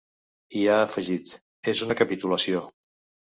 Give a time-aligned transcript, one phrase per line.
[0.59, 1.33] I ha afegit:
[1.73, 2.65] És una capitulació.